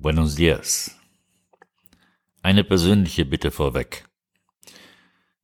Buenos 0.00 0.36
dias. 0.36 0.96
Eine 2.40 2.62
persönliche 2.62 3.24
Bitte 3.24 3.50
vorweg. 3.50 4.08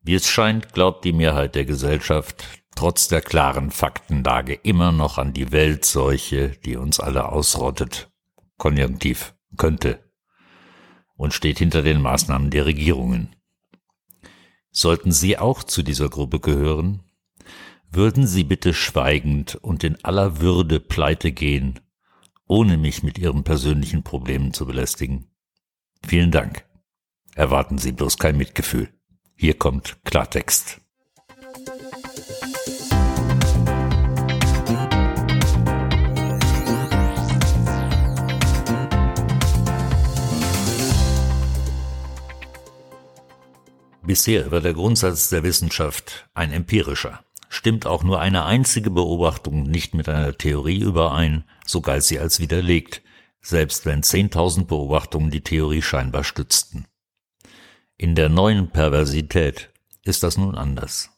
Wie 0.01 0.15
es 0.15 0.29
scheint, 0.29 0.73
glaubt 0.73 1.05
die 1.05 1.13
Mehrheit 1.13 1.57
der 1.57 1.65
Gesellschaft 1.65 2.45
trotz 2.77 3.09
der 3.09 3.21
klaren 3.21 3.73
Faktenlage 3.73 4.55
immer 4.55 4.93
noch 4.93 5.19
an 5.19 5.33
die 5.33 5.51
Weltseuche, 5.51 6.51
die 6.65 6.77
uns 6.77 7.01
alle 7.01 7.31
ausrottet, 7.31 8.13
konjunktiv 8.57 9.35
könnte, 9.57 10.09
und 11.17 11.35
steht 11.35 11.59
hinter 11.59 11.83
den 11.83 12.01
Maßnahmen 12.01 12.51
der 12.51 12.65
Regierungen. 12.65 13.35
Sollten 14.71 15.11
Sie 15.11 15.37
auch 15.37 15.65
zu 15.65 15.83
dieser 15.83 16.09
Gruppe 16.09 16.39
gehören, 16.39 17.03
würden 17.91 18.25
Sie 18.25 18.45
bitte 18.45 18.73
schweigend 18.73 19.57
und 19.57 19.83
in 19.83 20.05
aller 20.05 20.41
Würde 20.41 20.79
pleite 20.79 21.33
gehen 21.33 21.81
ohne 22.47 22.77
mich 22.77 23.03
mit 23.03 23.19
Ihren 23.19 23.45
persönlichen 23.45 24.03
Problemen 24.03 24.53
zu 24.53 24.67
belästigen. 24.67 25.31
Vielen 26.07 26.31
Dank. 26.31 26.65
Erwarten 27.35 27.79
Sie 27.79 27.93
bloß 27.93 28.19
kein 28.19 28.37
Mitgefühl. 28.37 28.89
Hier 29.35 29.55
kommt 29.55 29.99
Klartext. 30.05 30.81
Bisher 44.07 44.51
war 44.51 44.61
der 44.61 44.75
Grundsatz 44.75 45.31
der 45.31 45.43
Wissenschaft 45.43 46.29
ein 46.35 46.53
empirischer. 46.53 47.25
Stimmt 47.57 47.87
auch 47.87 48.03
nur 48.03 48.21
eine 48.21 48.47
einzige 48.47 48.91
Beobachtung 48.91 49.63
nicht 49.63 49.95
mit 49.95 50.09
einer 50.09 50.37
Theorie 50.37 50.81
überein, 50.81 51.45
so 51.65 51.83
galt 51.83 52.03
sie 52.03 52.19
als 52.19 52.41
widerlegt, 52.41 53.01
selbst 53.41 53.87
wenn 53.87 54.03
10.000 54.03 54.65
Beobachtungen 54.65 55.31
die 55.31 55.41
Theorie 55.41 55.81
scheinbar 55.81 56.25
stützten. 56.25 56.89
In 57.97 58.17
der 58.17 58.29
neuen 58.29 58.71
Perversität 58.71 59.71
ist 60.03 60.25
das 60.25 60.37
nun 60.37 60.57
anders. 60.57 61.11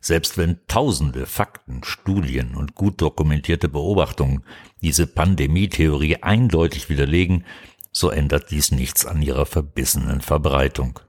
Selbst 0.00 0.38
wenn 0.38 0.60
tausende 0.68 1.26
Fakten, 1.26 1.82
Studien 1.82 2.54
und 2.54 2.76
gut 2.76 3.00
dokumentierte 3.00 3.68
Beobachtungen 3.68 4.44
diese 4.82 5.08
Pandemietheorie 5.08 6.22
eindeutig 6.22 6.88
widerlegen, 6.88 7.44
so 7.90 8.08
ändert 8.10 8.52
dies 8.52 8.70
nichts 8.70 9.04
an 9.04 9.20
ihrer 9.20 9.46
verbissenen 9.46 10.20
Verbreitung. 10.20 11.00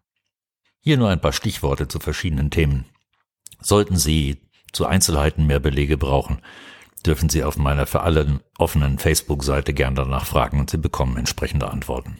Hier 0.80 0.98
nur 0.98 1.10
ein 1.10 1.22
paar 1.22 1.32
Stichworte 1.32 1.88
zu 1.88 2.00
verschiedenen 2.00 2.50
Themen. 2.50 2.86
Sollten 3.62 3.98
Sie 3.98 4.38
zu 4.72 4.86
Einzelheiten 4.86 5.48
mehr 5.48 5.59
Belege 5.59 5.98
brauchen, 5.98 6.40
dürfen 7.06 7.30
Sie 7.30 7.44
auf 7.44 7.58
meiner 7.58 7.86
für 7.86 8.02
alle 8.02 8.42
offenen 8.58 9.00
Facebook-Seite 9.00 9.73
gern 9.73 9.95
danach 9.95 10.26
fragen 10.26 10.59
und 10.59 10.70
Sie 10.70 10.78
bekommen 10.78 11.18
entsprechende 11.18 11.70
Antworten. 11.70 12.20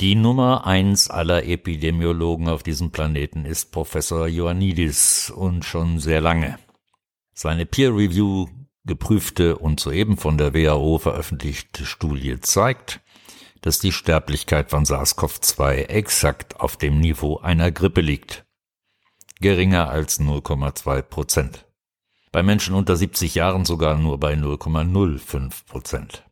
Die 0.00 0.14
Nummer 0.14 0.66
eins 0.66 1.10
aller 1.10 1.44
Epidemiologen 1.44 2.48
auf 2.48 2.62
diesem 2.62 2.90
Planeten 2.90 3.44
ist 3.44 3.72
Professor 3.72 4.26
Ioannidis 4.26 5.30
und 5.30 5.64
schon 5.64 5.98
sehr 5.98 6.20
lange. 6.20 6.58
Seine 7.34 7.66
Peer-Review 7.66 8.48
geprüfte 8.84 9.58
und 9.58 9.78
soeben 9.78 10.16
von 10.16 10.38
der 10.38 10.54
WHO 10.54 10.98
veröffentlichte 10.98 11.86
Studie 11.86 12.40
zeigt, 12.40 13.00
dass 13.60 13.78
die 13.78 13.92
Sterblichkeit 13.92 14.70
von 14.70 14.84
SARS-CoV-2 14.84 15.86
exakt 15.86 16.58
auf 16.58 16.76
dem 16.76 16.98
Niveau 16.98 17.38
einer 17.38 17.70
Grippe 17.70 18.00
liegt 18.00 18.44
geringer 19.42 19.90
als 19.90 20.18
0,2 20.20 21.02
Prozent. 21.02 21.66
Bei 22.30 22.42
Menschen 22.42 22.74
unter 22.74 22.96
70 22.96 23.34
Jahren 23.34 23.66
sogar 23.66 23.98
nur 23.98 24.18
bei 24.18 24.32
0,05 24.32 25.66
Prozent. 25.66 26.24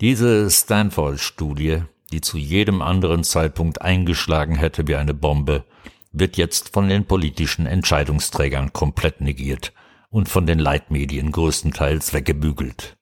Diese 0.00 0.48
Stanford-Studie, 0.48 1.82
die 2.12 2.20
zu 2.20 2.38
jedem 2.38 2.82
anderen 2.82 3.24
Zeitpunkt 3.24 3.82
eingeschlagen 3.82 4.54
hätte 4.54 4.86
wie 4.86 4.94
eine 4.94 5.14
Bombe, 5.14 5.64
wird 6.12 6.36
jetzt 6.36 6.72
von 6.72 6.88
den 6.88 7.04
politischen 7.04 7.66
Entscheidungsträgern 7.66 8.72
komplett 8.72 9.20
negiert 9.20 9.72
und 10.08 10.28
von 10.28 10.46
den 10.46 10.58
Leitmedien 10.58 11.32
größtenteils 11.32 12.12
weggebügelt. 12.12 12.96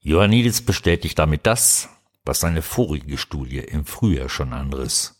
Ioannidis 0.00 0.62
bestätigt 0.62 1.18
damit 1.18 1.46
das, 1.46 1.88
was 2.24 2.40
seine 2.40 2.62
vorige 2.62 3.18
Studie 3.18 3.58
im 3.58 3.84
Frühjahr 3.84 4.28
schon 4.28 4.52
anriss. 4.52 5.17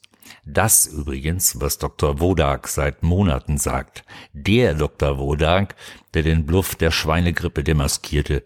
Das 0.50 0.86
übrigens, 0.86 1.60
was 1.60 1.76
Dr. 1.76 2.20
Wodak 2.20 2.69
seit 2.69 3.03
Monaten 3.03 3.59
sagt. 3.59 4.03
Der 4.32 4.72
Dr. 4.72 5.19
Wodak, 5.19 5.76
der 6.14 6.22
den 6.22 6.47
Bluff 6.47 6.75
der 6.75 6.91
Schweinegrippe 6.91 7.62
demaskierte 7.62 8.44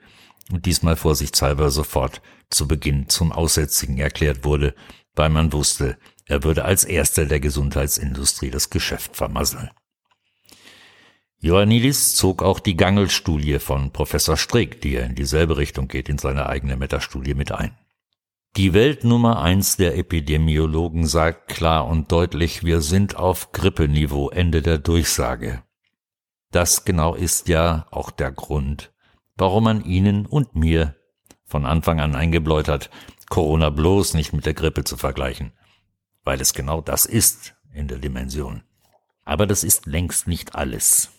und 0.51 0.67
diesmal 0.67 0.97
vorsichtshalber 0.97 1.71
sofort 1.71 2.21
zu 2.51 2.67
Beginn 2.67 3.09
zum 3.09 3.31
Aussätzigen 3.31 3.99
erklärt 3.99 4.45
wurde, 4.45 4.75
weil 5.15 5.29
man 5.29 5.53
wusste, 5.53 5.97
er 6.27 6.43
würde 6.43 6.65
als 6.65 6.83
erster 6.83 7.25
der 7.25 7.39
Gesundheitsindustrie 7.39 8.51
das 8.51 8.71
Geschäft 8.71 9.17
vermasseln. 9.17 9.71
Ioannidis 11.41 12.17
zog 12.17 12.43
auch 12.43 12.59
die 12.59 12.77
Gangel-Studie 12.77 13.61
von 13.61 13.93
Professor 13.93 14.37
Strick, 14.37 14.81
die 14.81 14.97
er 14.97 15.07
in 15.07 15.15
dieselbe 15.15 15.57
Richtung 15.57 15.87
geht, 15.87 16.09
in 16.09 16.19
seine 16.19 16.47
eigene 16.47 16.77
Metastudie 16.77 17.35
mit 17.35 17.53
ein. 17.53 17.77
Die 18.57 18.75
Welt 18.75 19.03
Nummer 19.03 19.41
eins 19.41 19.79
der 19.79 19.97
Epidemiologen 19.97 21.07
sagt 21.07 21.49
klar 21.49 21.87
und 21.87 22.13
deutlich, 22.13 22.65
wir 22.65 22.83
sind 22.83 23.17
auf 23.17 23.53
Grippeniveau, 23.53 24.29
Ende 24.29 24.61
der 24.61 24.77
Durchsage. 24.77 25.63
Das 26.51 26.85
genau 26.85 27.15
ist 27.15 27.49
ja 27.49 27.87
auch 27.91 28.11
der 28.11 28.31
Grund, 28.31 28.93
warum 29.37 29.65
man 29.65 29.85
Ihnen 29.87 30.27
und 30.27 30.55
mir 30.55 30.95
von 31.47 31.65
Anfang 31.65 31.99
an 31.99 32.15
eingebläut 32.15 32.69
hat, 32.69 32.91
Corona 33.31 33.71
bloß 33.71 34.13
nicht 34.13 34.35
mit 34.35 34.45
der 34.45 34.53
Grippe 34.53 34.85
zu 34.85 34.99
vergleichen, 34.99 35.53
weil 36.23 36.39
es 36.39 36.53
genau 36.53 36.83
das 36.83 37.07
ist 37.07 37.55
in 37.73 37.89
der 37.89 38.01
Dimension. 38.01 38.65
Aber 39.25 39.47
das 39.47 39.65
ist 39.65 39.87
längst 39.87 40.29
nicht 40.29 40.55
alles. 40.55 41.11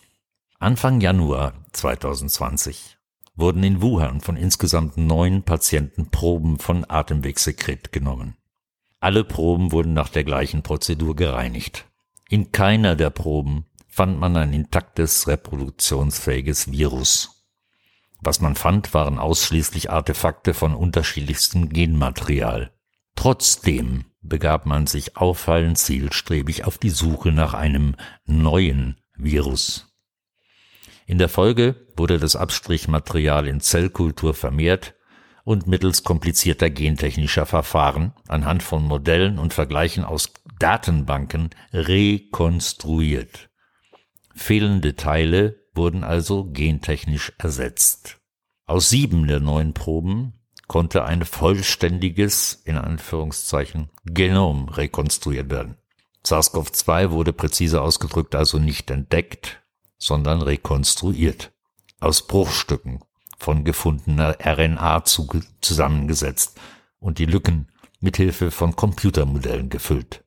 Anfang 0.60 1.00
Januar 1.00 1.54
2020 1.72 2.93
wurden 3.36 3.62
in 3.64 3.82
Wuhan 3.82 4.20
von 4.20 4.36
insgesamt 4.36 4.96
neun 4.96 5.42
Patienten 5.42 6.10
Proben 6.10 6.58
von 6.58 6.84
Atemwegssekret 6.88 7.92
genommen. 7.92 8.36
Alle 9.00 9.24
Proben 9.24 9.72
wurden 9.72 9.92
nach 9.92 10.08
der 10.08 10.24
gleichen 10.24 10.62
Prozedur 10.62 11.16
gereinigt. 11.16 11.86
In 12.28 12.52
keiner 12.52 12.96
der 12.96 13.10
Proben 13.10 13.66
fand 13.86 14.18
man 14.18 14.36
ein 14.36 14.52
intaktes, 14.52 15.28
reproduktionsfähiges 15.28 16.72
Virus. 16.72 17.46
Was 18.20 18.40
man 18.40 18.56
fand, 18.56 18.94
waren 18.94 19.18
ausschließlich 19.18 19.90
Artefakte 19.90 20.54
von 20.54 20.74
unterschiedlichstem 20.74 21.68
Genmaterial. 21.68 22.72
Trotzdem 23.14 24.06
begab 24.22 24.64
man 24.66 24.86
sich 24.86 25.16
auffallend 25.16 25.78
zielstrebig 25.78 26.64
auf 26.64 26.78
die 26.78 26.90
Suche 26.90 27.30
nach 27.30 27.52
einem 27.54 27.96
neuen 28.24 28.96
Virus. 29.16 29.93
In 31.06 31.18
der 31.18 31.28
Folge 31.28 31.86
wurde 31.96 32.18
das 32.18 32.36
Abstrichmaterial 32.36 33.46
in 33.46 33.60
Zellkultur 33.60 34.34
vermehrt 34.34 34.94
und 35.44 35.66
mittels 35.66 36.02
komplizierter 36.02 36.70
gentechnischer 36.70 37.44
Verfahren 37.44 38.14
anhand 38.28 38.62
von 38.62 38.82
Modellen 38.82 39.38
und 39.38 39.52
Vergleichen 39.52 40.04
aus 40.04 40.32
Datenbanken 40.58 41.50
rekonstruiert. 41.72 43.50
Fehlende 44.34 44.96
Teile 44.96 45.60
wurden 45.74 46.02
also 46.02 46.50
gentechnisch 46.50 47.32
ersetzt. 47.38 48.18
Aus 48.66 48.88
sieben 48.88 49.26
der 49.26 49.40
neun 49.40 49.74
Proben 49.74 50.32
konnte 50.66 51.04
ein 51.04 51.24
vollständiges, 51.24 52.54
in 52.64 52.76
Anführungszeichen, 52.76 53.90
Genom 54.06 54.68
rekonstruiert 54.70 55.50
werden. 55.50 55.76
SARS-CoV-2 56.24 57.10
wurde 57.10 57.34
präzise 57.34 57.82
ausgedrückt 57.82 58.34
also 58.34 58.58
nicht 58.58 58.90
entdeckt, 58.90 59.62
sondern 59.98 60.42
rekonstruiert, 60.42 61.52
aus 62.00 62.26
Bruchstücken 62.26 63.00
von 63.38 63.64
gefundener 63.64 64.36
RNA 64.44 65.04
zusammengesetzt 65.60 66.58
und 66.98 67.18
die 67.18 67.26
Lücken 67.26 67.68
mithilfe 68.00 68.50
von 68.50 68.76
Computermodellen 68.76 69.68
gefüllt. 69.70 70.24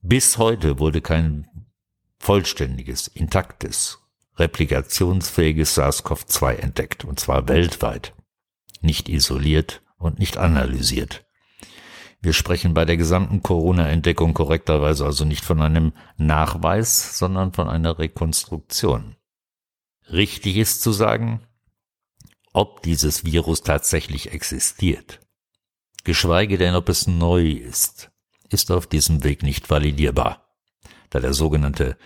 Bis 0.00 0.38
heute 0.38 0.78
wurde 0.78 1.00
kein 1.00 1.48
vollständiges, 2.18 3.08
intaktes, 3.08 3.98
replikationsfähiges 4.36 5.76
SARS-CoV-2 5.76 6.54
entdeckt, 6.54 7.04
und 7.04 7.20
zwar 7.20 7.48
weltweit, 7.48 8.14
nicht 8.80 9.08
isoliert 9.08 9.82
und 9.96 10.18
nicht 10.18 10.38
analysiert. 10.38 11.24
Wir 12.22 12.32
sprechen 12.32 12.72
bei 12.72 12.84
der 12.84 12.96
gesamten 12.96 13.42
Corona-Entdeckung 13.42 14.32
korrekterweise 14.32 15.04
also 15.04 15.24
nicht 15.24 15.44
von 15.44 15.60
einem 15.60 15.92
Nachweis, 16.16 17.18
sondern 17.18 17.52
von 17.52 17.68
einer 17.68 17.98
Rekonstruktion. 17.98 19.16
Richtig 20.08 20.56
ist 20.56 20.82
zu 20.82 20.92
sagen, 20.92 21.40
ob 22.52 22.82
dieses 22.82 23.24
Virus 23.24 23.62
tatsächlich 23.62 24.32
existiert, 24.32 25.18
geschweige 26.04 26.58
denn 26.58 26.76
ob 26.76 26.88
es 26.88 27.08
neu 27.08 27.48
ist, 27.48 28.12
ist 28.50 28.70
auf 28.70 28.86
diesem 28.86 29.24
Weg 29.24 29.42
nicht 29.42 29.68
validierbar, 29.68 30.46
da 31.10 31.18
der 31.18 31.34
sogenannte 31.34 31.96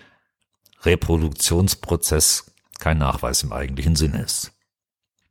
Reproduktionsprozess 0.83 2.55
kein 2.79 2.99
Nachweis 2.99 3.43
im 3.43 3.53
eigentlichen 3.53 3.97
Sinne 3.97 4.23
ist. 4.23 4.53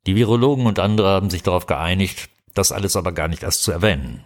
Die 0.06 0.16
Virologen 0.16 0.68
und 0.68 0.78
andere 0.78 1.10
haben 1.10 1.31
sich 1.31 1.42
darauf 1.42 1.66
geeinigt, 1.66 2.30
das 2.54 2.72
alles 2.72 2.96
aber 2.96 3.14
gar 3.14 3.28
nicht 3.28 3.42
erst 3.42 3.64
zu 3.64 3.72
erwähnen. 3.72 4.24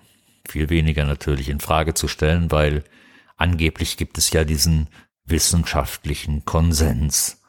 Viel 0.50 0.70
weniger 0.70 1.06
natürlich 1.06 1.50
in 1.50 1.60
Frage 1.60 1.94
zu 1.94 2.08
stellen, 2.08 2.52
weil 2.52 2.84
angeblich 3.38 3.98
gibt 3.98 4.18
es 4.18 4.32
ja 4.32 4.44
diesen 4.44 4.90
wissenschaftlichen 5.26 6.46
Konsens, 6.46 7.42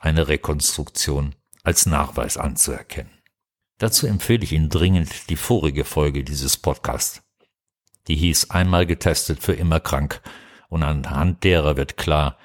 eine 0.00 0.28
Rekonstruktion 0.28 1.34
als 1.62 1.86
Nachweis 1.86 2.36
anzuerkennen. 2.36 3.10
Dazu 3.78 4.06
empfehle 4.06 4.44
ich 4.44 4.52
Ihnen 4.52 4.70
dringend 4.70 5.28
die 5.28 5.36
vorige 5.36 5.84
Folge 5.84 6.24
dieses 6.24 6.56
Podcasts. 6.56 7.22
Die 8.08 8.16
hieß 8.16 8.50
einmal 8.50 8.86
getestet 8.86 9.42
für 9.42 9.52
immer 9.52 9.80
krank 9.80 10.22
und 10.68 10.82
anhand 10.82 11.44
derer 11.44 11.76
wird 11.76 11.96
klar, 11.96 12.38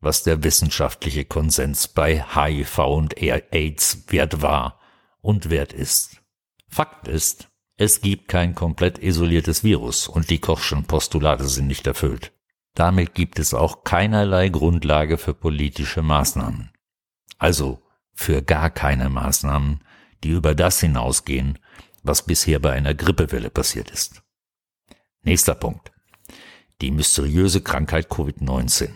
was 0.00 0.22
der 0.22 0.44
wissenschaftliche 0.44 1.24
Konsens 1.24 1.88
bei 1.88 2.22
HIV 2.22 2.78
und 2.78 3.20
AIDS 3.20 4.04
wert 4.08 4.42
war 4.42 4.80
und 5.20 5.50
wert 5.50 5.72
ist. 5.72 6.22
Fakt 6.68 7.08
ist, 7.08 7.48
es 7.80 8.00
gibt 8.00 8.26
kein 8.26 8.56
komplett 8.56 8.98
isoliertes 8.98 9.62
Virus 9.62 10.08
und 10.08 10.30
die 10.30 10.40
Kochschen 10.40 10.84
Postulate 10.84 11.44
sind 11.44 11.68
nicht 11.68 11.86
erfüllt. 11.86 12.32
Damit 12.74 13.14
gibt 13.14 13.38
es 13.38 13.54
auch 13.54 13.84
keinerlei 13.84 14.48
Grundlage 14.48 15.16
für 15.16 15.32
politische 15.32 16.02
Maßnahmen. 16.02 16.72
Also 17.38 17.80
für 18.12 18.42
gar 18.42 18.70
keine 18.70 19.08
Maßnahmen, 19.08 19.84
die 20.24 20.30
über 20.30 20.56
das 20.56 20.80
hinausgehen, 20.80 21.60
was 22.02 22.26
bisher 22.26 22.58
bei 22.58 22.72
einer 22.72 22.94
Grippewelle 22.94 23.48
passiert 23.48 23.92
ist. 23.92 24.22
Nächster 25.22 25.54
Punkt. 25.54 25.92
Die 26.80 26.90
mysteriöse 26.90 27.60
Krankheit 27.60 28.08
Covid-19. 28.08 28.90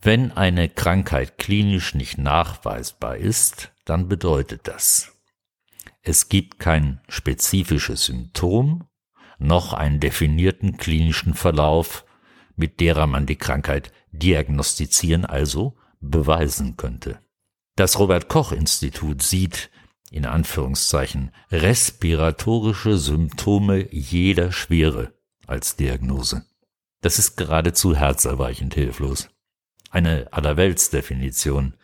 Wenn 0.00 0.30
eine 0.30 0.68
Krankheit 0.68 1.36
klinisch 1.36 1.94
nicht 1.96 2.16
nachweisbar 2.16 3.16
ist, 3.16 3.72
dann 3.84 4.08
bedeutet 4.08 4.68
das, 4.68 5.12
es 6.02 6.28
gibt 6.28 6.58
kein 6.58 7.00
spezifisches 7.08 8.06
Symptom 8.06 8.86
noch 9.38 9.72
einen 9.72 10.00
definierten 10.00 10.76
klinischen 10.76 11.34
Verlauf, 11.34 12.04
mit 12.56 12.80
derer 12.80 13.06
man 13.06 13.26
die 13.26 13.36
Krankheit 13.36 13.92
diagnostizieren, 14.12 15.24
also 15.24 15.76
beweisen 16.00 16.76
könnte. 16.76 17.20
Das 17.76 17.98
Robert 17.98 18.28
Koch 18.28 18.52
Institut 18.52 19.22
sieht 19.22 19.70
in 20.10 20.26
Anführungszeichen 20.26 21.32
respiratorische 21.50 22.98
Symptome 22.98 23.88
jeder 23.94 24.52
Schwere 24.52 25.14
als 25.46 25.76
Diagnose. 25.76 26.44
Das 27.00 27.18
ist 27.18 27.36
geradezu 27.36 27.94
herzerweichend 27.96 28.74
hilflos. 28.74 29.30
Eine 29.90 30.28
Allerweltsdefinition, 30.32 31.74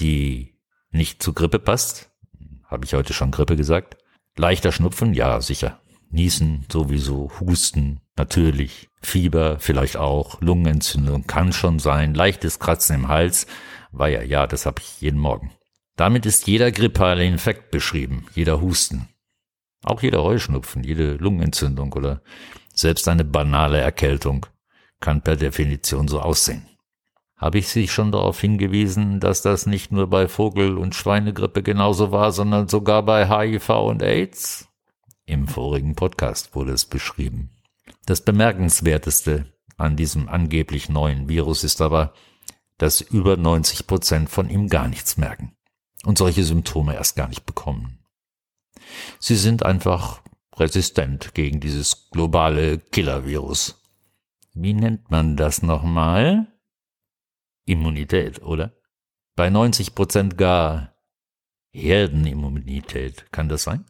die 0.00 0.58
nicht 0.90 1.22
zu 1.22 1.32
Grippe 1.32 1.58
passt, 1.58 2.10
habe 2.68 2.84
ich 2.84 2.94
heute 2.94 3.12
schon 3.12 3.30
Grippe 3.30 3.56
gesagt. 3.56 3.96
Leichter 4.36 4.72
Schnupfen, 4.72 5.14
ja, 5.14 5.40
sicher. 5.40 5.80
Niesen 6.10 6.66
sowieso, 6.70 7.30
Husten, 7.40 8.00
natürlich. 8.16 8.88
Fieber 9.02 9.58
vielleicht 9.58 9.96
auch, 9.96 10.40
Lungenentzündung 10.40 11.26
kann 11.26 11.52
schon 11.52 11.78
sein, 11.78 12.14
leichtes 12.14 12.58
Kratzen 12.58 12.96
im 12.96 13.08
Hals, 13.08 13.46
war 13.92 14.08
ja, 14.08 14.22
ja, 14.22 14.46
das 14.46 14.66
habe 14.66 14.80
ich 14.80 15.00
jeden 15.00 15.18
Morgen. 15.18 15.52
Damit 15.96 16.26
ist 16.26 16.46
jeder 16.46 16.70
grippale 16.72 17.24
Infekt 17.24 17.70
beschrieben, 17.70 18.26
jeder 18.34 18.60
Husten. 18.60 19.08
Auch 19.82 20.02
jeder 20.02 20.22
Heuschnupfen, 20.22 20.84
jede 20.84 21.14
Lungenentzündung 21.14 21.92
oder 21.92 22.20
selbst 22.74 23.08
eine 23.08 23.24
banale 23.24 23.78
Erkältung 23.78 24.46
kann 25.00 25.22
per 25.22 25.36
Definition 25.36 26.08
so 26.08 26.20
aussehen. 26.20 26.66
Habe 27.36 27.58
ich 27.58 27.68
Sie 27.68 27.86
schon 27.86 28.12
darauf 28.12 28.40
hingewiesen, 28.40 29.20
dass 29.20 29.42
das 29.42 29.66
nicht 29.66 29.92
nur 29.92 30.08
bei 30.08 30.26
Vogel- 30.26 30.78
und 30.78 30.94
Schweinegrippe 30.94 31.62
genauso 31.62 32.10
war, 32.10 32.32
sondern 32.32 32.68
sogar 32.68 33.02
bei 33.02 33.28
HIV 33.28 33.68
und 33.68 34.02
AIDS? 34.02 34.68
Im 35.26 35.46
vorigen 35.46 35.94
Podcast 35.94 36.54
wurde 36.54 36.72
es 36.72 36.86
beschrieben. 36.86 37.50
Das 38.06 38.22
Bemerkenswerteste 38.22 39.52
an 39.76 39.96
diesem 39.96 40.28
angeblich 40.28 40.88
neuen 40.88 41.28
Virus 41.28 41.62
ist 41.62 41.82
aber, 41.82 42.14
dass 42.78 43.02
über 43.02 43.36
90 43.36 43.86
Prozent 43.86 44.30
von 44.30 44.48
ihm 44.48 44.68
gar 44.68 44.88
nichts 44.88 45.18
merken 45.18 45.52
und 46.04 46.16
solche 46.16 46.44
Symptome 46.44 46.94
erst 46.94 47.16
gar 47.16 47.28
nicht 47.28 47.44
bekommen. 47.44 47.98
Sie 49.18 49.36
sind 49.36 49.62
einfach 49.62 50.22
resistent 50.56 51.34
gegen 51.34 51.60
dieses 51.60 52.08
globale 52.10 52.78
Killer-Virus. 52.78 53.82
Wie 54.54 54.72
nennt 54.72 55.10
man 55.10 55.36
das 55.36 55.62
nochmal? 55.62 56.46
Immunität, 57.66 58.42
oder? 58.42 58.72
Bei 59.34 59.50
90 59.50 59.94
Prozent 59.94 60.38
gar 60.38 60.94
Herdenimmunität. 61.72 63.30
Kann 63.32 63.48
das 63.48 63.64
sein? 63.64 63.84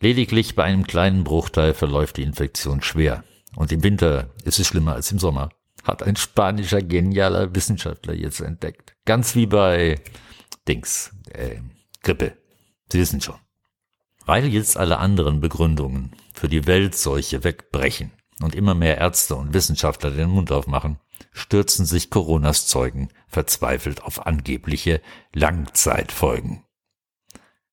Lediglich 0.00 0.54
bei 0.54 0.64
einem 0.64 0.86
kleinen 0.86 1.24
Bruchteil 1.24 1.74
verläuft 1.74 2.18
die 2.18 2.22
Infektion 2.22 2.82
schwer. 2.82 3.24
Und 3.56 3.72
im 3.72 3.82
Winter 3.82 4.30
ist 4.44 4.58
es 4.58 4.66
schlimmer 4.66 4.94
als 4.94 5.10
im 5.10 5.18
Sommer. 5.18 5.50
Hat 5.82 6.02
ein 6.02 6.16
spanischer 6.16 6.82
genialer 6.82 7.54
Wissenschaftler 7.54 8.14
jetzt 8.14 8.40
entdeckt. 8.40 8.94
Ganz 9.04 9.34
wie 9.34 9.46
bei 9.46 10.00
Dings, 10.68 11.10
äh, 11.30 11.56
Grippe. 12.02 12.36
Sie 12.90 12.98
wissen 12.98 13.20
schon. 13.20 13.36
Weil 14.26 14.46
jetzt 14.46 14.76
alle 14.76 14.98
anderen 14.98 15.40
Begründungen 15.40 16.12
für 16.32 16.48
die 16.48 16.66
Weltseuche 16.66 17.44
wegbrechen 17.44 18.12
und 18.40 18.54
immer 18.54 18.74
mehr 18.74 18.98
Ärzte 18.98 19.36
und 19.36 19.52
Wissenschaftler 19.52 20.10
den 20.10 20.30
Mund 20.30 20.50
aufmachen, 20.50 20.98
stürzen 21.32 21.86
sich 21.86 22.10
Coronas 22.10 22.66
Zeugen 22.66 23.08
verzweifelt 23.28 24.02
auf 24.02 24.26
angebliche 24.26 25.00
Langzeitfolgen. 25.32 26.64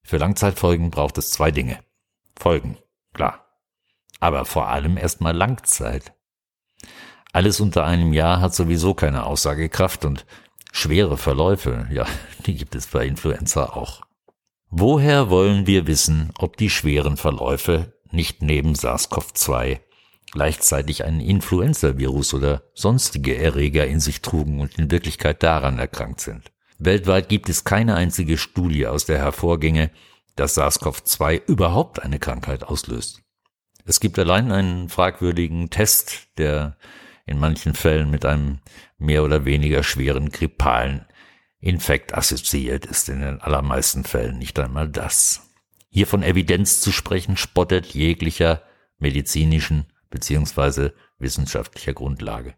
Für 0.03 0.17
Langzeitfolgen 0.17 0.91
braucht 0.91 1.17
es 1.17 1.31
zwei 1.31 1.51
Dinge. 1.51 1.79
Folgen, 2.37 2.77
klar. 3.13 3.45
Aber 4.19 4.45
vor 4.45 4.67
allem 4.67 4.97
erstmal 4.97 5.35
Langzeit. 5.35 6.13
Alles 7.33 7.59
unter 7.59 7.85
einem 7.85 8.13
Jahr 8.13 8.41
hat 8.41 8.53
sowieso 8.53 8.93
keine 8.93 9.25
Aussagekraft 9.25 10.05
und 10.05 10.25
schwere 10.71 11.17
Verläufe, 11.17 11.87
ja, 11.91 12.05
die 12.45 12.55
gibt 12.55 12.75
es 12.75 12.87
bei 12.87 13.05
Influenza 13.05 13.65
auch. 13.65 14.01
Woher 14.69 15.29
wollen 15.29 15.67
wir 15.67 15.87
wissen, 15.87 16.31
ob 16.37 16.57
die 16.57 16.69
schweren 16.69 17.17
Verläufe 17.17 17.93
nicht 18.09 18.41
neben 18.41 18.73
SARS-CoV-2 18.73 19.79
gleichzeitig 20.31 21.03
einen 21.03 21.19
Influenza-Virus 21.19 22.33
oder 22.33 22.63
sonstige 22.73 23.37
Erreger 23.37 23.85
in 23.85 23.99
sich 23.99 24.21
trugen 24.21 24.59
und 24.59 24.77
in 24.79 24.91
Wirklichkeit 24.91 25.43
daran 25.43 25.77
erkrankt 25.77 26.21
sind. 26.21 26.51
Weltweit 26.79 27.29
gibt 27.29 27.49
es 27.49 27.63
keine 27.63 27.95
einzige 27.95 28.37
Studie, 28.37 28.87
aus 28.87 29.05
der 29.05 29.19
hervorginge, 29.19 29.91
dass 30.35 30.57
SARS-CoV-2 30.57 31.45
überhaupt 31.45 32.01
eine 32.01 32.17
Krankheit 32.17 32.63
auslöst. 32.63 33.21
Es 33.85 33.99
gibt 33.99 34.17
allein 34.17 34.51
einen 34.51 34.89
fragwürdigen 34.89 35.69
Test, 35.69 36.27
der 36.37 36.77
in 37.25 37.39
manchen 37.39 37.73
Fällen 37.73 38.09
mit 38.09 38.25
einem 38.25 38.59
mehr 38.97 39.23
oder 39.23 39.45
weniger 39.45 39.83
schweren 39.83 40.29
grippalen 40.31 41.05
Infekt 41.59 42.15
assoziiert 42.15 42.85
ist, 42.85 43.09
in 43.09 43.21
den 43.21 43.41
allermeisten 43.41 44.03
Fällen 44.03 44.39
nicht 44.39 44.57
einmal 44.57 44.89
das. 44.89 45.49
Hier 45.89 46.07
von 46.07 46.23
Evidenz 46.23 46.81
zu 46.81 46.91
sprechen, 46.91 47.37
spottet 47.37 47.87
jeglicher 47.87 48.63
medizinischen 48.97 49.90
beziehungsweise 50.11 50.93
wissenschaftlicher 51.17 51.93
Grundlage. 51.93 52.55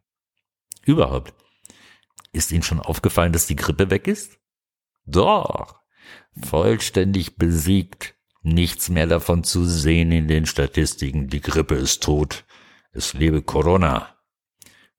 Überhaupt. 0.86 1.34
Ist 2.34 2.52
Ihnen 2.52 2.64
schon 2.64 2.82
aufgefallen, 2.82 3.32
dass 3.32 3.48
die 3.48 3.56
Grippe 3.56 3.90
weg 3.90 4.08
ist? 4.08 4.40
Doch. 5.06 5.80
Vollständig 6.44 7.38
besiegt. 7.38 8.16
Nichts 8.42 8.90
mehr 8.90 9.08
davon 9.08 9.46
zu 9.46 9.64
sehen 9.64 10.12
in 10.12 10.28
den 10.28 10.46
Statistiken. 10.46 11.28
Die 11.30 11.42
Grippe 11.42 11.76
ist 11.76 12.04
tot. 12.04 12.44
Es 12.92 13.14
lebe 13.14 13.42
Corona. 13.42 14.18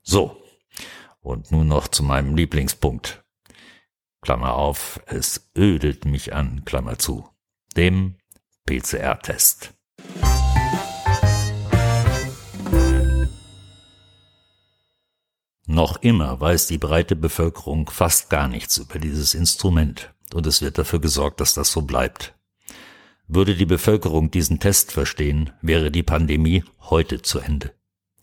So. 0.01 0.41
Und 1.21 1.51
nun 1.51 1.69
noch 1.69 1.89
zu 1.89 2.03
meinem 2.03 2.37
Lieblingspunkt. 2.37 3.25
Klammer 4.23 4.55
auf, 4.55 5.01
es 5.07 5.51
ödet 5.57 6.07
mich 6.07 6.33
an, 6.33 6.65
Klammer 6.65 6.99
zu. 6.99 7.29
Dem 7.77 8.17
PCR-Test. 8.65 9.74
Noch 15.75 16.01
immer 16.03 16.41
weiß 16.41 16.69
die 16.69 16.79
breite 16.79 17.17
Bevölkerung 17.17 17.91
fast 17.91 18.31
gar 18.31 18.47
nichts 18.47 18.79
über 18.79 19.01
dieses 19.01 19.35
Instrument, 19.35 20.15
und 20.33 20.47
es 20.47 20.63
wird 20.63 20.79
dafür 20.79 21.01
gesorgt, 21.01 21.41
dass 21.41 21.55
das 21.55 21.73
so 21.73 21.83
bleibt. 21.83 22.33
Würde 23.27 23.57
die 23.57 23.67
Bevölkerung 23.67 24.31
diesen 24.31 24.61
Test 24.61 24.93
verstehen, 24.93 25.51
wäre 25.63 25.91
die 25.91 26.05
Pandemie 26.05 26.63
heute 26.79 27.23
zu 27.23 27.41
Ende. 27.41 27.75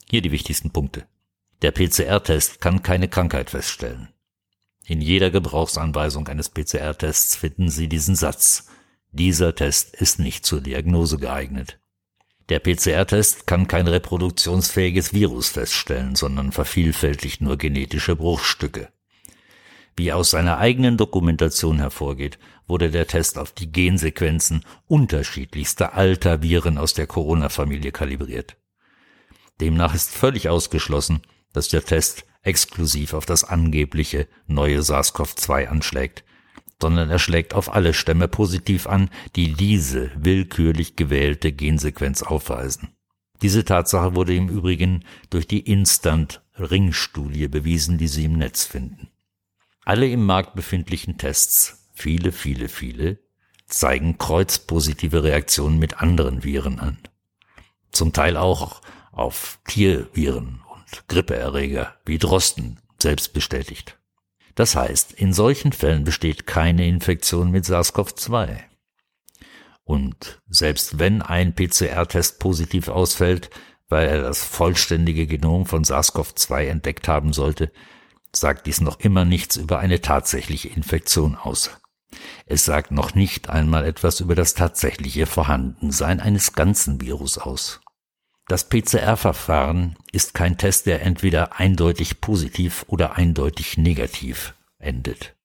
Hier 0.10 0.22
die 0.22 0.31
wichtigsten 0.31 0.72
Punkte. 0.72 1.08
Der 1.62 1.72
PCR-Test 1.72 2.62
kann 2.62 2.84
keine 2.84 3.10
Krankheit 3.10 3.50
feststellen. 3.50 4.08
In 4.86 5.01
jeder 5.01 5.29
Gebrauchsanweisung 5.29 6.29
eines 6.29 6.48
PCR-Tests 6.51 7.36
finden 7.36 7.70
Sie 7.70 7.89
diesen 7.89 8.15
Satz. 8.15 8.67
Dieser 9.12 9.53
Test 9.55 9.93
ist 9.93 10.20
nicht 10.20 10.46
zur 10.46 10.62
Diagnose 10.62 11.17
geeignet. 11.17 11.80
Der 12.51 12.60
PCR-Test 12.60 13.48
kann 13.48 13.65
kein 13.70 13.88
reproduktionsfähiges 13.88 15.13
Virus 15.13 15.48
feststellen, 15.48 16.17
sondern 16.17 16.51
vervielfältigt 16.51 17.39
nur 17.39 17.55
genetische 17.55 18.17
Bruchstücke. 18.17 18.89
Wie 19.96 20.12
aus 20.12 20.31
seiner 20.31 20.58
eigenen 20.58 20.98
Dokumentation 20.98 21.77
hervorgeht, 21.79 22.39
wurde 22.67 22.91
der 22.91 23.08
Test 23.08 23.38
auf 23.38 23.53
die 23.53 23.72
Gensequenzen 23.72 24.65
unterschiedlichster 24.88 25.93
alter 25.93 26.41
Viren 26.41 26.77
aus 26.77 26.93
der 26.93 27.08
Corona-Familie 27.08 27.93
kalibriert. 27.93 28.58
Demnach 29.62 29.96
ist 29.96 30.12
völlig 30.12 30.50
ausgeschlossen, 30.50 31.22
dass 31.53 31.70
der 31.70 31.86
Test 31.86 32.25
exklusiv 32.41 33.13
auf 33.13 33.25
das 33.25 33.46
angebliche 33.46 34.27
neue 34.48 34.79
SARS-CoV-2 34.79 35.67
anschlägt, 35.67 36.25
sondern 36.81 37.09
er 37.09 37.19
schlägt 37.19 37.53
auf 37.53 37.73
alle 37.73 37.93
Stämme 37.93 38.27
positiv 38.27 38.88
an, 38.88 39.09
die 39.35 39.53
diese 39.53 40.11
willkürlich 40.15 40.95
gewählte 40.95 41.51
Gensequenz 41.51 42.23
aufweisen. 42.23 42.89
Diese 43.41 43.65
Tatsache 43.65 44.15
wurde 44.15 44.35
im 44.35 44.50
Übrigen 44.50 45.03
durch 45.29 45.47
die 45.47 45.61
Instant-Ring-Studie 45.61 47.47
bewiesen, 47.47 47.97
die 47.97 48.07
Sie 48.07 48.25
im 48.25 48.33
Netz 48.33 48.65
finden. 48.65 49.09
Alle 49.83 50.07
im 50.07 50.25
Markt 50.25 50.53
befindlichen 50.53 51.17
Tests, 51.17 51.89
viele, 51.93 52.31
viele, 52.31 52.67
viele, 52.67 53.19
zeigen 53.67 54.17
kreuzpositive 54.17 55.23
Reaktionen 55.23 55.79
mit 55.79 56.01
anderen 56.01 56.43
Viren 56.43 56.79
an. 56.79 56.97
Zum 57.91 58.13
Teil 58.13 58.38
auch 58.38 58.81
auf 59.11 59.59
Tierviren 59.67 60.61
und 60.73 61.07
Grippeerreger 61.07 61.95
wie 62.05 62.17
Drosten 62.17 62.79
selbst 63.00 63.33
bestätigt. 63.33 63.97
Das 64.55 64.75
heißt, 64.75 65.13
in 65.13 65.34
solchen 65.34 65.72
Fällen 65.72 66.03
besteht 66.03 66.48
keine 66.48 66.88
Infektion 66.88 67.51
mit 67.51 67.65
SARS-CoV-2. 67.65 68.60
Und 69.84 70.41
selbst 70.48 71.00
wenn 71.00 71.22
ein 71.22 71.53
PCR-Test 71.53 72.39
positiv 72.39 72.88
ausfällt, 72.88 73.50
weil 73.89 74.08
er 74.08 74.22
das 74.22 74.43
vollständige 74.43 75.27
Genom 75.27 75.65
von 75.65 75.84
SARS-CoV-2 75.84 76.65
entdeckt 76.67 77.08
haben 77.08 77.34
sollte, 77.34 77.72
sagt 78.34 78.67
dies 78.67 78.81
noch 78.81 79.00
immer 79.00 79.25
nichts 79.25 79.58
über 79.58 79.79
eine 79.79 80.00
tatsächliche 80.00 80.70
Infektion 80.70 81.36
aus. 81.36 81.72
Es 82.46 82.65
sagt 82.65 82.91
noch 82.91 83.15
nicht 83.15 83.50
einmal 83.50 83.86
etwas 83.86 84.20
über 84.20 84.36
das 84.36 84.53
tatsächliche 84.53 85.25
Vorhandensein 85.25 86.20
eines 86.20 86.53
ganzen 86.53 87.01
Virus 87.01 87.38
aus. 87.38 87.80
Das 88.51 88.67
PCR-Verfahren 88.67 89.96
ist 90.12 90.34
kein 90.34 90.58
Test, 90.58 90.86
der 90.86 91.03
entweder 91.03 91.58
eindeutig 91.58 92.20
positiv 92.20 92.84
oder 92.89 93.15
eindeutig 93.15 93.77
negativ 93.77 94.55
endet. 94.77 95.38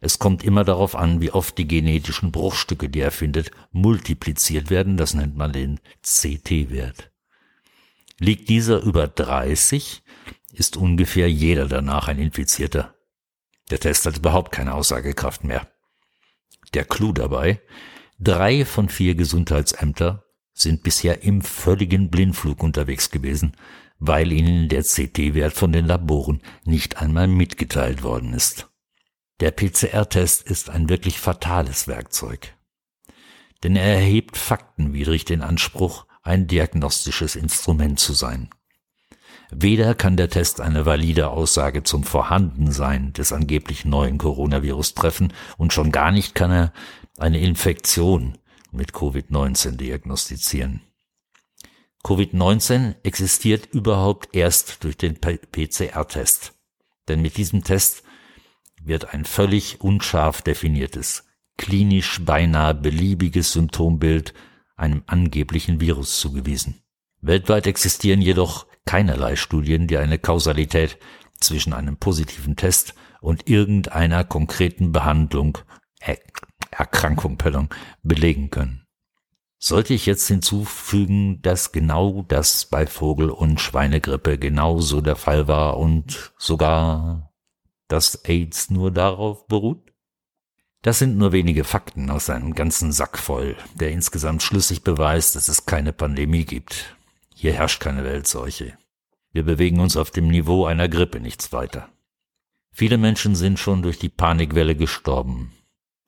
Es 0.00 0.18
kommt 0.18 0.42
immer 0.42 0.64
darauf 0.64 0.96
an, 0.96 1.20
wie 1.20 1.30
oft 1.30 1.58
die 1.58 1.68
genetischen 1.68 2.32
Bruchstücke, 2.32 2.88
die 2.88 3.00
er 3.00 3.10
findet, 3.10 3.50
multipliziert 3.70 4.70
werden. 4.70 4.96
Das 4.96 5.12
nennt 5.12 5.36
man 5.36 5.52
den 5.52 5.78
CT-Wert. 6.00 7.10
Liegt 8.18 8.48
dieser 8.48 8.80
über 8.80 9.08
30, 9.08 10.02
ist 10.54 10.78
ungefähr 10.78 11.30
jeder 11.30 11.66
danach 11.66 12.08
ein 12.08 12.18
Infizierter. 12.18 12.94
Der 13.70 13.78
Test 13.78 14.06
hat 14.06 14.16
überhaupt 14.16 14.52
keine 14.52 14.72
Aussagekraft 14.72 15.44
mehr. 15.44 15.68
Der 16.72 16.86
Clou 16.86 17.12
dabei, 17.12 17.60
drei 18.18 18.64
von 18.64 18.88
vier 18.88 19.16
Gesundheitsämter 19.16 20.25
sind 20.56 20.82
bisher 20.82 21.22
im 21.22 21.42
völligen 21.42 22.10
Blindflug 22.10 22.62
unterwegs 22.62 23.10
gewesen, 23.10 23.52
weil 23.98 24.32
ihnen 24.32 24.68
der 24.68 24.82
CT-Wert 24.82 25.52
von 25.52 25.70
den 25.70 25.86
Laboren 25.86 26.42
nicht 26.64 26.96
einmal 26.96 27.28
mitgeteilt 27.28 28.02
worden 28.02 28.32
ist. 28.32 28.68
Der 29.40 29.50
PCR-Test 29.50 30.42
ist 30.42 30.70
ein 30.70 30.88
wirklich 30.88 31.20
fatales 31.20 31.86
Werkzeug. 31.86 32.54
Denn 33.62 33.76
er 33.76 33.94
erhebt 33.96 34.38
faktenwidrig 34.38 35.26
den 35.26 35.42
Anspruch, 35.42 36.06
ein 36.22 36.46
diagnostisches 36.46 37.36
Instrument 37.36 38.00
zu 38.00 38.14
sein. 38.14 38.48
Weder 39.50 39.94
kann 39.94 40.16
der 40.16 40.30
Test 40.30 40.60
eine 40.60 40.86
valide 40.86 41.28
Aussage 41.28 41.82
zum 41.82 42.02
Vorhandensein 42.02 43.12
des 43.12 43.32
angeblich 43.32 43.84
neuen 43.84 44.18
Coronavirus 44.18 44.94
treffen 44.94 45.32
und 45.58 45.72
schon 45.72 45.92
gar 45.92 46.10
nicht 46.10 46.34
kann 46.34 46.50
er 46.50 46.72
eine 47.18 47.38
Infektion 47.38 48.38
mit 48.76 48.92
Covid-19 48.92 49.76
diagnostizieren. 49.76 50.82
Covid-19 52.04 52.94
existiert 53.02 53.66
überhaupt 53.72 54.34
erst 54.36 54.84
durch 54.84 54.96
den 54.96 55.18
PCR-Test. 55.20 56.54
Denn 57.08 57.20
mit 57.20 57.36
diesem 57.36 57.64
Test 57.64 58.04
wird 58.80 59.12
ein 59.12 59.24
völlig 59.24 59.80
unscharf 59.80 60.42
definiertes, 60.42 61.24
klinisch 61.56 62.24
beinahe 62.24 62.74
beliebiges 62.74 63.52
Symptombild 63.52 64.34
einem 64.76 65.02
angeblichen 65.06 65.80
Virus 65.80 66.20
zugewiesen. 66.20 66.82
Weltweit 67.22 67.66
existieren 67.66 68.20
jedoch 68.20 68.66
keinerlei 68.84 69.34
Studien, 69.34 69.88
die 69.88 69.96
eine 69.96 70.18
Kausalität 70.18 70.98
zwischen 71.40 71.72
einem 71.72 71.96
positiven 71.96 72.56
Test 72.56 72.94
und 73.20 73.48
irgendeiner 73.48 74.22
konkreten 74.22 74.92
Behandlung, 74.92 75.58
Erkrankung, 76.76 77.38
pardon, 77.38 77.68
belegen 78.02 78.50
können. 78.50 78.86
Sollte 79.58 79.94
ich 79.94 80.04
jetzt 80.04 80.28
hinzufügen, 80.28 81.40
dass 81.40 81.72
genau 81.72 82.24
das 82.28 82.66
bei 82.66 82.86
Vogel- 82.86 83.30
und 83.30 83.60
Schweinegrippe 83.60 84.38
genauso 84.38 85.00
der 85.00 85.16
Fall 85.16 85.48
war 85.48 85.78
und 85.78 86.32
sogar 86.38 87.32
dass 87.88 88.24
AIDS 88.24 88.70
nur 88.70 88.90
darauf 88.90 89.46
beruht? 89.46 89.92
Das 90.82 90.98
sind 90.98 91.16
nur 91.16 91.32
wenige 91.32 91.64
Fakten 91.64 92.10
aus 92.10 92.28
einem 92.28 92.54
ganzen 92.54 92.92
Sack 92.92 93.18
voll, 93.18 93.56
der 93.74 93.90
insgesamt 93.92 94.42
schlüssig 94.42 94.82
beweist, 94.82 95.34
dass 95.34 95.48
es 95.48 95.66
keine 95.66 95.92
Pandemie 95.92 96.44
gibt. 96.44 96.96
Hier 97.34 97.52
herrscht 97.54 97.80
keine 97.80 98.04
Weltseuche. 98.04 98.76
Wir 99.32 99.44
bewegen 99.44 99.80
uns 99.80 99.96
auf 99.96 100.10
dem 100.10 100.28
Niveau 100.28 100.66
einer 100.66 100.88
Grippe 100.88 101.20
nichts 101.20 101.52
weiter. 101.52 101.88
Viele 102.72 102.98
Menschen 102.98 103.34
sind 103.34 103.58
schon 103.58 103.82
durch 103.82 103.98
die 103.98 104.10
Panikwelle 104.10 104.76
gestorben 104.76 105.52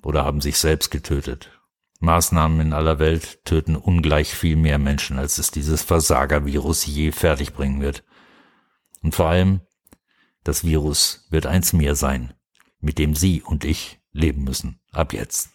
oder 0.03 0.25
haben 0.25 0.41
sich 0.41 0.59
selbst 0.59 0.91
getötet. 0.91 1.51
Maßnahmen 2.01 2.61
in 2.61 2.73
aller 2.73 2.99
Welt 2.99 3.45
töten 3.45 3.75
ungleich 3.75 4.35
viel 4.35 4.57
mehr 4.57 4.79
Menschen, 4.79 5.19
als 5.19 5.39
es 5.39 5.51
dieses 5.51 5.83
Versagervirus 5.83 6.87
je 6.87 7.11
fertigbringen 7.11 7.81
wird. 7.81 8.05
Und 9.03 9.15
vor 9.15 9.29
allem 9.29 9.61
das 10.45 10.65
Virus 10.65 11.27
wird 11.31 11.47
eins 11.47 11.73
mehr 11.73 11.95
sein, 11.95 12.33
mit 12.81 12.99
dem 12.99 13.15
Sie 13.15 13.43
und 13.43 13.65
ich 13.65 14.01
leben 14.13 14.45
müssen, 14.45 14.81
ab 14.93 15.13
jetzt. 15.13 15.51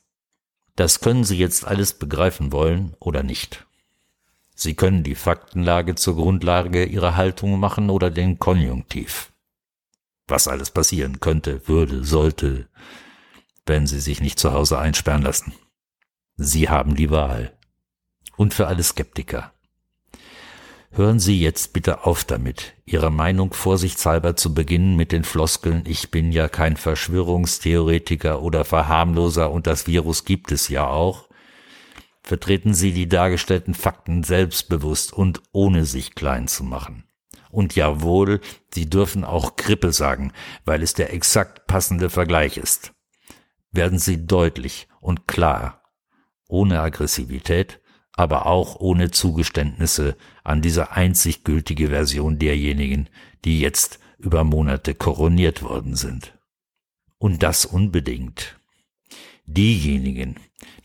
Das 0.75 1.00
können 1.00 1.23
Sie 1.23 1.38
jetzt 1.38 1.65
alles 1.65 1.93
begreifen 1.93 2.51
wollen 2.51 2.95
oder 3.00 3.23
nicht. 3.23 3.65
Sie 4.55 4.75
können 4.75 5.03
die 5.03 5.15
Faktenlage 5.15 5.95
zur 5.95 6.15
Grundlage 6.15 6.85
Ihrer 6.85 7.15
Haltung 7.15 7.59
machen 7.59 7.89
oder 7.89 8.12
den 8.12 8.38
Konjunktiv. 8.38 9.31
Was 10.27 10.47
alles 10.47 10.71
passieren 10.71 11.19
könnte, 11.19 11.67
würde, 11.67 12.03
sollte, 12.03 12.69
wenn 13.65 13.88
Sie 13.88 14.00
sich 14.00 14.22
nicht 14.22 14.39
zu 14.39 14.53
Hause 14.53 14.79
einsperren 14.79 15.22
lassen. 15.22 15.53
Sie 16.36 16.70
haben 16.70 16.96
die 16.96 17.10
Wahl. 17.10 17.58
Und 18.36 18.53
für 18.53 18.67
alle 18.67 18.84
Skeptiker. 18.84 19.53
Hören 20.96 21.20
Sie 21.20 21.41
jetzt 21.41 21.74
bitte 21.74 22.05
auf 22.05 22.24
damit, 22.24 22.75
Ihre 22.86 23.12
Meinung 23.12 23.53
vorsichtshalber 23.53 24.36
zu 24.36 24.53
beginnen 24.53 24.96
mit 24.96 25.12
den 25.12 25.24
Floskeln 25.24 25.84
Ich 25.88 26.12
bin 26.12 26.32
ja 26.32 26.48
kein 26.48 26.77
Verschwörungstheoretiker 26.77 28.43
oder 28.43 28.63
Verharmloser 28.63 29.51
und 29.51 29.65
das 29.65 29.88
Virus 29.88 30.24
gibt 30.24 30.51
es 30.51 30.70
ja 30.70 30.88
auch. 30.88 31.29
Vertreten 32.22 32.75
Sie 32.75 32.93
die 32.93 33.10
dargestellten 33.10 33.74
Fakten 33.74 34.24
selbstbewusst 34.24 35.13
und 35.13 35.41
ohne 35.51 35.86
sich 35.86 36.13
klein 36.13 36.48
zu 36.48 36.63
machen. 36.63 37.05
Und 37.50 37.75
jawohl, 37.75 38.39
Sie 38.72 38.88
dürfen 38.88 39.24
auch 39.24 39.55
Grippe 39.55 39.91
sagen, 39.93 40.32
weil 40.63 40.84
es 40.84 40.93
der 40.93 41.12
exakt 41.12 41.65
passende 41.65 42.12
Vergleich 42.12 42.58
ist. 42.58 42.93
Werden 43.73 43.97
Sie 43.97 44.25
deutlich 44.25 44.87
und 45.01 45.27
klar, 45.27 45.81
ohne 46.47 46.79
Aggressivität, 46.79 47.81
aber 48.13 48.45
auch 48.45 48.75
ohne 48.79 49.09
Zugeständnisse 49.09 50.15
an 50.43 50.61
diese 50.61 50.91
einzig 50.91 51.43
gültige 51.43 51.89
Version 51.89 52.37
derjenigen, 52.37 53.09
die 53.43 53.59
jetzt 53.59 53.99
über 54.19 54.43
Monate 54.43 54.93
koroniert 54.93 55.63
worden 55.63 55.95
sind. 55.95 56.37
Und 57.17 57.41
das 57.41 57.65
unbedingt. 57.65 58.59
Diejenigen, 59.45 60.35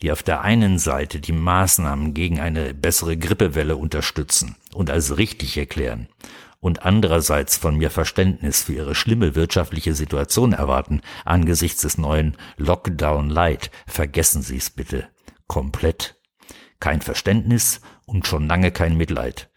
die 0.01 0.11
auf 0.11 0.23
der 0.23 0.41
einen 0.41 0.79
Seite 0.79 1.19
die 1.19 1.31
Maßnahmen 1.31 2.15
gegen 2.15 2.39
eine 2.39 2.73
bessere 2.73 3.15
Grippewelle 3.17 3.77
unterstützen 3.77 4.55
und 4.73 4.89
als 4.89 5.17
richtig 5.17 5.55
erklären 5.57 6.09
und 6.59 6.83
andererseits 6.83 7.57
von 7.57 7.75
mir 7.75 7.89
Verständnis 7.89 8.63
für 8.63 8.73
ihre 8.73 8.95
schlimme 8.95 9.35
wirtschaftliche 9.35 9.93
Situation 9.93 10.53
erwarten 10.53 11.01
angesichts 11.25 11.81
des 11.81 11.97
neuen 11.97 12.35
Lockdown 12.57 13.29
Light, 13.29 13.71
vergessen 13.87 14.41
Sie 14.41 14.57
es 14.57 14.69
bitte 14.69 15.07
komplett 15.47 16.19
kein 16.79 17.01
Verständnis 17.01 17.81
und 18.05 18.27
schon 18.27 18.47
lange 18.47 18.71
kein 18.71 18.95
Mitleid. 18.95 19.49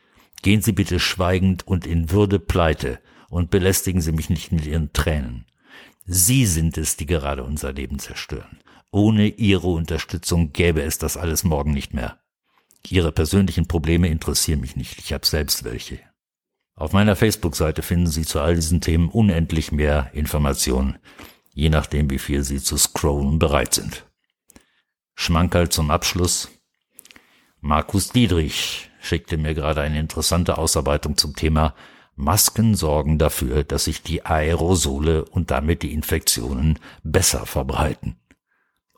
Gehen 0.43 0.63
Sie 0.63 0.73
bitte 0.73 0.99
schweigend 0.99 1.67
und 1.67 1.87
in 1.87 2.11
Würde 2.11 2.41
pleite 2.41 2.99
und 3.29 3.51
belästigen 3.51 4.01
Sie 4.01 4.13
mich 4.13 4.29
nicht 4.29 4.51
mit 4.51 4.67
Ihren 4.67 4.93
Tränen. 4.93 5.47
Sie 6.05 6.47
sind 6.47 6.77
es, 6.79 6.97
die 6.97 7.07
gerade 7.07 7.45
unser 7.45 7.73
Leben 7.73 8.01
zerstören. 8.01 8.59
Ohne 8.91 9.29
Ihre 9.29 9.69
Unterstützung 9.69 10.53
gäbe 10.53 10.83
es 10.83 10.99
das 10.99 11.17
alles 11.17 11.45
morgen 11.45 11.73
nicht 11.73 11.95
mehr. 11.95 12.19
Ihre 12.89 13.13
persönlichen 13.13 13.69
Probleme 13.69 14.09
interessieren 14.09 14.61
mich 14.61 14.75
nicht, 14.75 14.99
ich 14.99 15.13
habe 15.13 15.25
selbst 15.25 15.63
welche. 15.63 16.01
Auf 16.75 16.93
meiner 16.93 17.17
Facebook-Seite 17.17 17.83
finden 17.83 18.07
Sie 18.07 18.25
zu 18.25 18.41
all 18.41 18.55
diesen 18.55 18.81
Themen 18.81 19.09
unendlich 19.09 19.73
mehr 19.73 20.11
Informationen, 20.15 20.99
je 21.53 21.69
nachdem, 21.69 22.11
wie 22.11 22.19
viel 22.19 22.43
Sie 22.43 22.63
zu 22.63 22.77
scrollen 22.77 23.39
bereit 23.39 23.75
sind. 23.75 24.07
Schmankerl 25.15 25.69
zum 25.69 25.91
Abschluss. 25.91 26.49
Markus 27.61 28.09
Dietrich 28.09 28.91
schickte 29.01 29.37
mir 29.37 29.55
gerade 29.55 29.83
eine 29.83 30.01
interessante 30.01 30.59
Ausarbeitung 30.59 31.17
zum 31.17 31.37
Thema 31.37 31.75
Masken 32.15 32.75
sorgen 32.75 33.19
dafür, 33.19 33.65
dass 33.65 33.85
sich 33.85 34.03
die 34.03 34.25
Aerosole 34.25 35.25
und 35.25 35.51
damit 35.51 35.83
die 35.83 35.93
Infektionen 35.93 36.79
besser 37.03 37.47
verbreiten. 37.47 38.17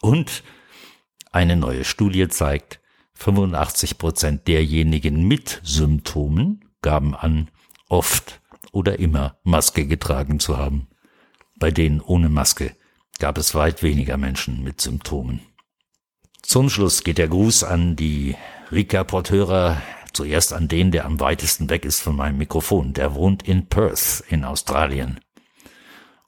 Und 0.00 0.42
eine 1.30 1.56
neue 1.56 1.84
Studie 1.84 2.28
zeigt, 2.28 2.80
85 3.14 3.98
Prozent 3.98 4.48
derjenigen 4.48 5.26
mit 5.26 5.60
Symptomen 5.62 6.64
gaben 6.82 7.14
an, 7.14 7.50
oft 7.94 8.40
oder 8.72 8.98
immer 8.98 9.38
Maske 9.44 9.86
getragen 9.86 10.40
zu 10.40 10.58
haben. 10.58 10.88
Bei 11.60 11.70
denen 11.70 12.00
ohne 12.00 12.28
Maske 12.28 12.74
gab 13.20 13.38
es 13.38 13.54
weit 13.54 13.84
weniger 13.84 14.16
Menschen 14.16 14.64
mit 14.64 14.80
Symptomen. 14.80 15.40
Zum 16.42 16.68
Schluss 16.68 17.04
geht 17.04 17.18
der 17.18 17.28
Gruß 17.28 17.62
an 17.62 17.94
die 17.94 18.34
Rika-Porteure, 18.72 19.80
zuerst 20.12 20.52
an 20.52 20.66
den, 20.66 20.90
der 20.90 21.04
am 21.04 21.20
weitesten 21.20 21.70
weg 21.70 21.84
ist 21.84 22.02
von 22.02 22.16
meinem 22.16 22.38
Mikrofon. 22.38 22.94
Der 22.94 23.14
wohnt 23.14 23.44
in 23.44 23.66
Perth 23.68 24.24
in 24.28 24.44
Australien. 24.44 25.20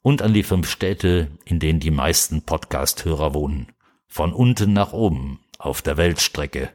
Und 0.03 0.23
an 0.23 0.33
die 0.33 0.45
fünf 0.45 0.71
Städte, 0.71 1.33
in 1.45 1.59
denen 1.59 1.81
die 1.81 1.91
meisten 1.91 2.43
Podcast-Hörer 2.43 3.35
wohnen. 3.35 3.73
Von 4.07 4.33
unten 4.33 4.73
nach 4.73 4.93
oben 4.93 5.41
auf 5.59 5.83
der 5.83 5.97
Weltstrecke. 5.97 6.71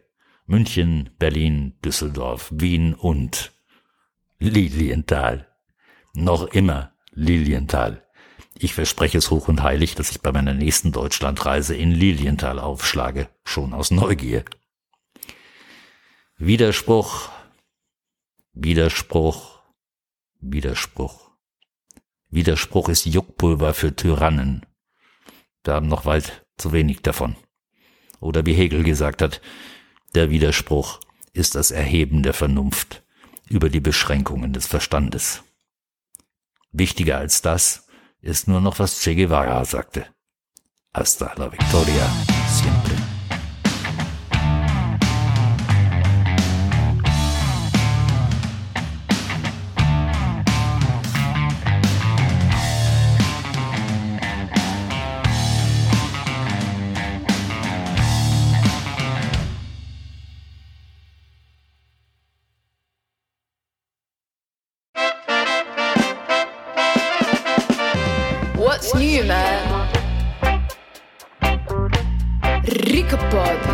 München, 0.45 1.11
Berlin, 1.17 1.75
Düsseldorf, 1.83 2.51
Wien 2.53 2.93
und 2.93 3.53
Lilienthal. 4.43 5.47
Noch 6.15 6.45
immer 6.45 6.95
Lilienthal. 7.11 8.03
Ich 8.57 8.73
verspreche 8.73 9.19
es 9.19 9.29
hoch 9.29 9.47
und 9.47 9.61
heilig, 9.61 9.93
dass 9.93 10.09
ich 10.09 10.21
bei 10.21 10.31
meiner 10.31 10.55
nächsten 10.55 10.91
Deutschlandreise 10.91 11.75
in 11.75 11.91
Lilienthal 11.91 12.57
aufschlage, 12.57 13.29
schon 13.43 13.71
aus 13.71 13.91
Neugier. 13.91 14.43
Widerspruch, 16.37 17.29
Widerspruch, 18.53 19.61
Widerspruch. 20.39 21.29
Widerspruch 22.31 22.89
ist 22.89 23.05
Juckpulver 23.05 23.75
für 23.75 23.95
Tyrannen. 23.95 24.65
Wir 25.63 25.75
haben 25.75 25.87
noch 25.87 26.05
weit 26.05 26.47
zu 26.57 26.71
wenig 26.71 27.03
davon. 27.03 27.35
Oder 28.19 28.47
wie 28.47 28.53
Hegel 28.53 28.83
gesagt 28.83 29.21
hat, 29.21 29.39
der 30.15 30.31
Widerspruch 30.31 30.99
ist 31.31 31.53
das 31.53 31.69
Erheben 31.69 32.23
der 32.23 32.33
Vernunft 32.33 33.03
über 33.51 33.69
die 33.69 33.81
Beschränkungen 33.81 34.53
des 34.53 34.65
Verstandes. 34.65 35.43
Wichtiger 36.71 37.17
als 37.17 37.41
das 37.41 37.85
ist 38.21 38.47
nur 38.47 38.61
noch, 38.61 38.79
was 38.79 39.01
Che 39.01 39.15
Guevara 39.15 39.65
sagte. 39.65 40.05
Hasta 40.93 41.33
la 41.37 41.51
victoria 41.51 42.09
siempre. 42.47 43.10
Rica 72.91 73.15
Pod. 73.15 73.70